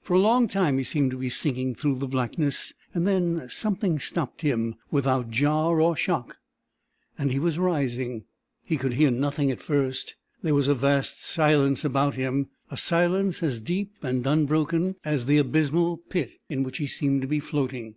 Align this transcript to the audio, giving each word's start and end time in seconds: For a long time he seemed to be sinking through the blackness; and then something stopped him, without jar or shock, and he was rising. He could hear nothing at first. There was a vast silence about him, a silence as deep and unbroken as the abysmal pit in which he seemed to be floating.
For 0.00 0.14
a 0.14 0.18
long 0.18 0.48
time 0.48 0.78
he 0.78 0.84
seemed 0.84 1.10
to 1.10 1.18
be 1.18 1.28
sinking 1.28 1.74
through 1.74 1.96
the 1.98 2.06
blackness; 2.08 2.72
and 2.94 3.06
then 3.06 3.46
something 3.50 3.98
stopped 3.98 4.40
him, 4.40 4.76
without 4.90 5.28
jar 5.30 5.82
or 5.82 5.94
shock, 5.94 6.38
and 7.18 7.30
he 7.30 7.38
was 7.38 7.58
rising. 7.58 8.24
He 8.64 8.78
could 8.78 8.94
hear 8.94 9.10
nothing 9.10 9.50
at 9.50 9.60
first. 9.60 10.14
There 10.40 10.54
was 10.54 10.66
a 10.68 10.74
vast 10.74 11.22
silence 11.22 11.84
about 11.84 12.14
him, 12.14 12.48
a 12.70 12.78
silence 12.78 13.42
as 13.42 13.60
deep 13.60 13.92
and 14.00 14.26
unbroken 14.26 14.96
as 15.04 15.26
the 15.26 15.36
abysmal 15.36 15.98
pit 15.98 16.38
in 16.48 16.62
which 16.62 16.78
he 16.78 16.86
seemed 16.86 17.20
to 17.20 17.28
be 17.28 17.38
floating. 17.38 17.96